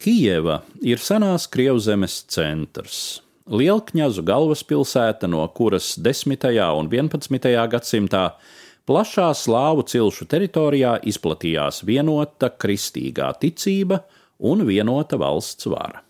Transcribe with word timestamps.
Kijeva 0.00 0.62
ir 0.80 0.96
senās 1.04 1.44
Krievzemes 1.52 2.14
centrs. 2.32 3.20
Lielkņazu 3.52 4.22
galvaspilsēta, 4.24 5.28
no 5.28 5.42
kuras 5.52 5.90
10. 6.00 6.46
un 6.78 6.88
11. 6.88 7.50
gadsimtā 7.74 8.22
plašā 8.88 9.26
slāvu 9.36 9.84
cilšu 9.92 10.24
teritorijā 10.30 10.94
izplatījās 11.04 11.82
vienota 11.84 12.48
kristīgā 12.48 13.28
ticība 13.42 14.00
un 14.40 14.64
vienota 14.64 15.20
valsts 15.20 15.68
vara. 15.68 16.00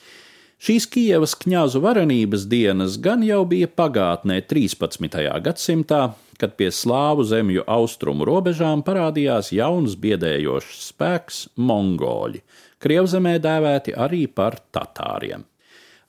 Šīs 0.61 0.85
Kievas 0.93 1.33
kņazu 1.41 1.81
varenības 1.81 2.43
dienas 2.45 2.99
gan 3.01 3.23
jau 3.25 3.47
bija 3.49 3.65
pagātnē 3.65 4.43
13. 4.45 5.23
gadsimtā, 5.41 6.01
kad 6.37 6.53
pie 6.59 6.67
slāvu 6.69 7.25
zemju 7.25 7.63
austrumu 7.65 8.27
robežām 8.29 8.83
parādījās 8.85 9.55
jauns 9.57 9.95
biedējošs 10.03 10.83
spēks- 10.91 11.39
mongoļi, 11.71 12.43
Krievzemē 12.77 13.39
dēvēti 13.41 13.97
arī 13.97 14.27
par 14.29 14.59
tatāriem. 14.71 15.47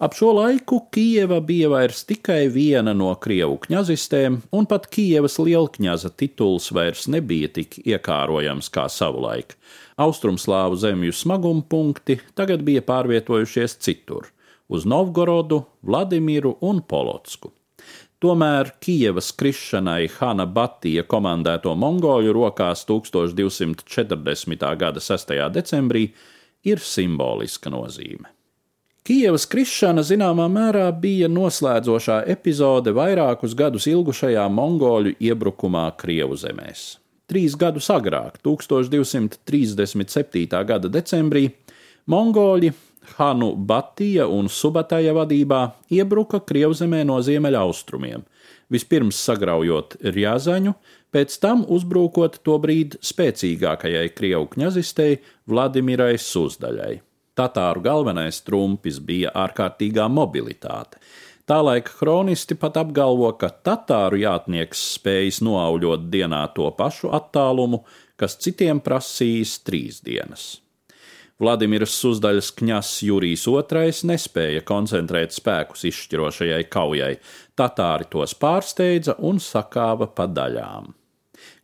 Ap 0.01 0.17
šo 0.17 0.33
laiku 0.33 0.81
Kijeva 0.91 1.39
bija 1.39 1.69
vairs 1.69 2.03
tikai 2.03 2.49
viena 2.51 2.93
no 2.93 3.15
krievu 3.15 3.57
kņazistēm, 3.67 4.41
un 4.51 4.65
pat 4.65 4.89
Kijevas 4.89 5.37
lielkņaza 5.37 6.11
tituls 6.17 6.71
vairs 6.71 7.07
nebija 7.07 7.47
tik 7.53 7.77
iekārojams 7.85 8.69
kā 8.69 8.89
savulaik. 8.89 9.55
Austrumslāvu 9.97 10.75
zemju 10.75 11.13
smaguma 11.13 11.63
punkti 11.69 12.19
tagad 12.35 12.63
bija 12.63 12.81
pārvietojušies 12.81 13.77
citur- 13.79 14.27
uz 14.71 14.87
Novgorodu, 14.87 15.65
Vladimiru 15.83 16.55
un 16.63 16.79
Polotsku. 16.87 17.51
Tomēr 18.21 18.69
Kijevas 18.79 19.31
krišanai 19.35 20.07
Hana 20.19 20.45
Batija 20.45 21.03
komandēto 21.09 21.73
mongoļu 21.75 22.33
rokās 22.37 22.85
1240. 22.87 24.75
gada 24.77 25.01
6. 25.01 25.33
decembrī 25.55 26.13
ir 26.63 26.79
simboliska 26.85 27.69
nozīme. 27.73 28.29
Kijevas 29.01 29.47
krišana 29.49 30.05
zināmā 30.05 30.45
mērā 30.53 30.85
bija 30.93 31.25
noslēdzošā 31.27 32.29
epizode 32.29 32.93
vairākus 32.93 33.57
gadus 33.57 33.89
ilgušajā 33.89 34.45
mongoļu 34.53 35.17
iebrukumā 35.17 35.89
Krievu 35.97 36.37
zemēs. 36.37 37.01
Trīs 37.25 37.57
gadus 37.57 37.89
agrāk, 37.89 38.37
1237. 38.45 40.45
gada 40.69 40.85
decembrī, 40.93 41.49
mongoļi 42.09 42.71
Hanu 43.17 43.55
Batija 43.55 44.27
un 44.29 44.49
Subataja 44.49 45.13
vadībā 45.17 45.61
iebruka 45.91 46.39
Krievzemē 46.45 47.01
no 47.07 47.17
ziemeļaustrumiem, 47.25 48.23
vispirms 48.71 49.19
sagraujot 49.25 49.97
Rjazaņu, 50.05 50.75
pēc 51.11 51.37
tam 51.43 51.65
uzbrukot 51.67 52.39
to 52.45 52.57
brīdi 52.61 53.01
spēcīgākajai 53.03 54.11
Krievu 54.15 54.47
kņazistei 54.53 55.17
Vladimirai 55.49 56.15
Suzdaļai. 56.21 57.01
Tatāru 57.35 57.81
galvenais 57.83 58.41
trumpis 58.45 58.99
bija 58.99 59.31
ārkārtīgā 59.43 60.07
mobilitāte. 60.11 60.99
Tā 61.47 61.57
laika 61.63 61.91
kronisti 61.97 62.55
pat 62.55 62.77
apgalvo, 62.79 63.31
ka 63.39 63.49
tatāru 63.49 64.19
jātnieks 64.21 64.83
spējas 64.95 65.41
noauļot 65.43 66.05
dienā 66.13 66.45
to 66.55 66.69
pašu 66.77 67.11
attālumu, 67.17 67.81
kas 68.15 68.37
citiem 68.39 68.79
prasīs 68.83 69.57
trīs 69.65 69.99
dienas. 70.05 70.61
Vladimirs 71.41 71.95
Uzdaļas 72.05 72.51
kņazs 72.53 73.01
Jurijs 73.07 73.47
II 73.49 73.93
nespēja 74.11 74.61
koncentrēt 74.61 75.33
spēkus 75.33 75.87
izšķirošajai 75.89 76.63
kaujai, 76.69 77.15
tatāri 77.57 78.05
tos 78.13 78.35
pārsteidza 78.37 79.15
un 79.25 79.41
sakāva 79.41 80.11
pa 80.13 80.27
daļām. 80.29 80.91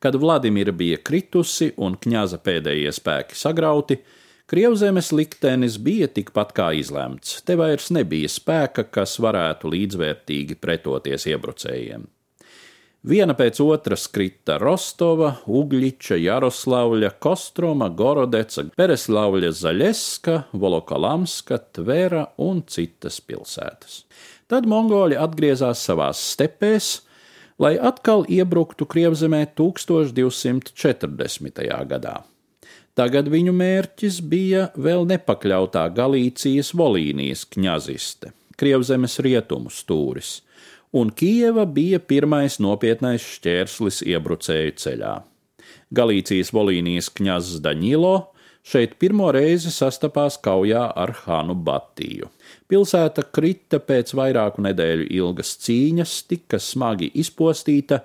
Kad 0.01 0.17
Vladimira 0.17 0.73
bija 0.73 0.97
kritusi 0.97 1.69
un 1.77 1.93
kņaza 2.01 2.41
pēdējie 2.41 2.95
spēki 2.97 3.37
sagrauti, 3.37 3.99
Krievzemes 4.47 5.09
liktenis 5.11 5.73
bija 5.83 6.07
tikpat 6.07 6.53
kā 6.55 6.69
izlemts, 6.79 7.41
te 7.43 7.57
vairs 7.59 7.89
nebija 7.91 8.29
spēka, 8.31 8.85
kas 8.87 9.17
varētu 9.19 9.73
līdzvērtīgi 9.73 10.55
pretoties 10.63 11.27
iebrucējiem. 11.27 12.07
Viena 13.05 13.35
pēc 13.37 13.59
otras 13.61 14.07
krita 14.09 14.55
Rostova, 14.57 15.35
Ugliča, 15.45 16.17
Jaroslavļa, 16.17 17.11
Kostroma, 17.21 17.93
Gorodeca, 17.93 18.65
Pereslavļa, 18.75 19.51
Zaļeska, 19.53 20.49
Volokolamska, 20.57 21.61
Tvera 21.77 22.33
un 22.41 22.65
citas 22.65 23.21
pilsētas. 23.21 24.09
Tad 24.49 24.65
mongoļi 24.65 25.13
atgriezās 25.21 25.77
savās 25.85 26.17
stepēs, 26.33 27.05
lai 27.61 27.77
atkal 27.77 28.25
iebruktu 28.33 28.89
Krievzemē 28.89 29.45
1240. 29.53 31.61
gadā. 31.93 32.25
Tagad 32.97 33.29
viņu 33.29 33.53
mērķis 33.53 34.25
bija 34.25 34.73
vēl 34.73 35.05
nepakļautā 35.05 35.85
Galīcijas 35.93 36.73
Volīnijas 36.73 37.45
kņaziste, 37.45 38.33
Krievzemes 38.57 39.21
rietumu 39.21 39.69
stūris 39.69 40.41
un 40.91 41.11
Kijeva 41.11 41.65
bija 41.65 41.99
pirmais 41.99 42.59
nopietnais 42.63 43.23
šķērslis 43.23 44.03
iebrucēju 44.07 44.75
ceļā. 44.81 45.13
Galīcijas 45.95 46.51
Volīnijas 46.55 47.09
kņazs 47.15 47.61
Daņilo 47.63 48.15
šeit 48.67 48.97
pirmo 48.99 49.29
reizi 49.31 49.71
sastapās 49.71 50.35
kaujā 50.43 50.83
ar 50.95 51.13
Hanu 51.23 51.55
Batiju. 51.55 52.27
Pilsēta 52.67 53.23
krita 53.31 53.79
pēc 53.79 54.11
vairāku 54.17 54.63
nedēļu 54.65 55.07
ilgas 55.19 55.53
cīņas, 55.63 56.15
tika 56.27 56.59
smagi 56.59 57.07
izpostīta, 57.15 58.01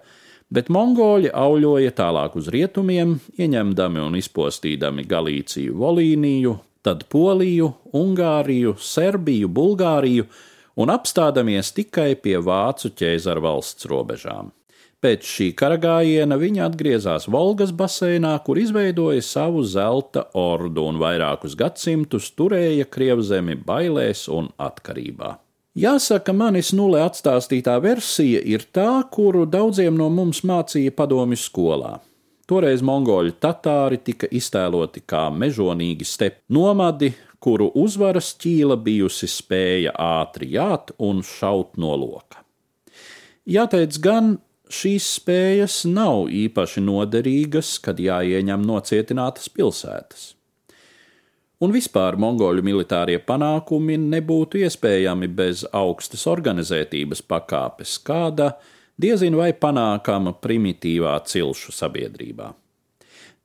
bet 0.53 0.71
mongoļi 0.71 1.33
auļoja 1.35 1.95
tālāk 1.99 2.37
uz 2.39 2.51
rietumiem, 2.55 3.17
ieņemdami 3.39 4.03
un 4.05 4.19
izpostīdami 4.21 5.07
Galīciju 5.11 5.75
Volīniju, 5.83 6.55
tad 6.87 7.07
Poliju, 7.11 7.73
Ungāriju, 7.99 8.77
Serbiju, 8.79 9.51
Bulgāriju 9.51 10.29
un 10.77 10.93
apstādamies 10.93 11.73
tikai 11.77 12.15
pie 12.17 12.39
vācu 12.41 12.93
ķēzara 12.97 13.43
valsts 13.45 13.89
robežām. 13.91 14.51
Pēc 15.03 15.25
šī 15.27 15.49
kara 15.59 15.81
gājiena 15.83 16.37
viņi 16.39 16.61
atgriezās 16.63 17.25
Volgas 17.27 17.73
baseinā, 17.75 18.37
kur 18.47 18.61
izveidoja 18.63 19.25
savu 19.27 19.65
zelta 19.67 20.29
ordu 20.39 20.85
un 20.87 21.01
vairākus 21.03 21.57
gadsimtus 21.59 22.29
turēja 22.39 22.87
Krievzemi 22.87 23.57
bailēs 23.59 24.29
un 24.31 24.53
atkarībā. 24.63 25.33
Jāsaka, 25.75 26.35
manis 26.37 26.71
nulē 26.77 27.03
atstāstītā 27.09 27.79
versija 27.83 28.45
ir 28.47 28.69
tā, 28.77 29.03
kuru 29.11 29.43
daudziem 29.49 29.99
no 29.99 30.07
mums 30.13 30.45
mācīja 30.47 30.95
padomju 30.95 31.41
skolā. 31.41 31.97
Toreiz 32.51 32.83
mongoļu 32.83 33.37
tatāri 33.41 34.01
tika 34.03 34.27
iztēloti 34.35 35.05
kā 35.07 35.29
mežonīgi 35.31 36.07
stepu 36.07 36.57
nomadi, 36.57 37.13
kuru 37.43 37.69
uzvaras 37.79 38.33
ķīla 38.43 38.77
bijusi 38.83 39.29
spēja 39.31 39.95
ātri 39.99 40.53
jāt 40.57 40.93
un 41.03 41.23
šaut 41.27 41.79
no 41.79 41.95
loka. 41.99 42.43
Jāteic 43.51 43.99
gan, 44.03 44.37
šīs 44.71 45.09
spējas 45.19 45.81
nav 45.91 46.29
īpaši 46.31 46.83
noderīgas, 46.85 47.75
kad 47.83 47.99
jāieņem 48.03 48.63
nocietinātas 48.67 49.51
pilsētas. 49.51 50.33
Un 51.63 51.71
vispār 51.71 52.17
mongoļu 52.19 52.63
militārie 52.67 53.21
panākumi 53.23 53.95
nebūtu 54.03 54.65
iespējami 54.67 55.29
bez 55.31 55.63
augstas 55.71 56.25
organizētības 56.31 57.23
pakāpes, 57.23 58.01
kāda 58.03 58.57
diezin 59.01 59.37
vai 59.39 59.53
panākama 59.53 60.33
primitīvā 60.43 61.25
cilšu 61.29 61.73
sabiedrībā. 61.73 62.53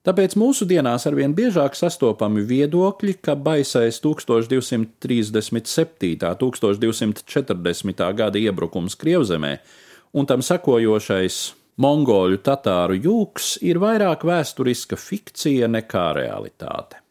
Tāpēc 0.07 0.37
mūsdienās 0.39 1.03
arvien 1.09 1.33
biežāk 1.35 1.75
sastopami 1.75 2.39
viedokļi, 2.47 3.13
ka 3.19 3.35
baisais 3.35 3.99
1237. 3.99 6.31
un 6.31 6.39
1240. 6.39 8.13
gada 8.15 8.39
iebrukums 8.39 8.95
Krievzemē 8.95 9.57
un 10.15 10.29
tam 10.29 10.39
sekojošais 10.45 11.39
mongoļu 11.83 12.39
tatāru 12.45 12.95
jūks 12.97 13.57
ir 13.67 13.81
vairāk 13.83 14.23
vēsturiska 14.27 14.95
fikcija 14.95 15.67
nekā 15.75 16.07
realitāte. 16.17 17.01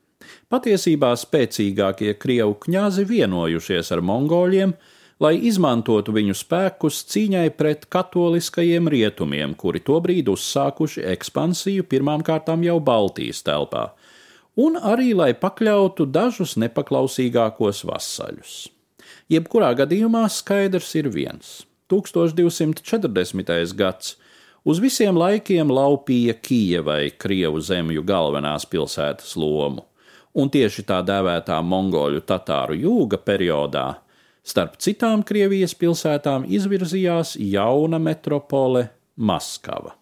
Patiesībā 0.50 1.12
spēcīgākie 1.18 2.14
krievu 2.22 2.56
kņazi 2.64 3.04
vienojušies 3.06 3.92
ar 3.94 4.02
mongoļiem, 4.06 4.74
lai 5.22 5.36
izmantotu 5.48 6.12
viņu 6.16 6.36
spēkus 6.36 7.00
cīņai 7.08 7.48
pret 7.56 7.86
katoliskajiem 7.92 8.88
rietumiem, 8.92 9.54
kuri 9.56 9.80
tobrīd 9.84 10.28
uzsākuši 10.32 11.06
ekspansiju 11.14 11.86
pirmām 11.88 12.24
kārtām 12.26 12.64
jau 12.66 12.76
Baltijas 12.84 13.40
telpā, 13.46 13.88
un 14.60 14.76
arī 14.76 15.14
lai 15.16 15.32
pakļautu 15.36 16.08
dažus 16.12 16.56
nepaklausīgākos 16.60 17.84
vasaļus. 17.88 18.56
Jebkurā 19.32 19.72
gadījumā 19.80 20.26
skaidrs 20.30 20.94
ir 21.00 21.08
viens- 21.10 21.64
1240. 21.90 23.74
gads 23.74 24.16
uz 24.64 24.78
visiem 24.78 25.16
laikiem 25.16 25.68
laupīja 25.70 26.34
Kijevai 26.34 27.10
Krievu 27.18 27.60
zemju 27.60 28.02
galvenās 28.04 28.66
pilsētas 28.66 29.36
lomu, 29.36 29.84
un 30.34 30.50
tieši 30.50 30.84
tā 30.84 31.02
dēvētā 31.02 31.62
mongoļu 31.62 32.20
tatāru 32.20 32.76
jūga 32.76 33.16
periodā 33.16 33.96
Starp 34.46 34.76
citām 34.78 35.24
Krievijas 35.26 35.72
pilsētām 35.74 36.44
izvirzījās 36.46 37.34
jauna 37.42 37.98
metropole 37.98 38.84
Maskava. 39.18 39.96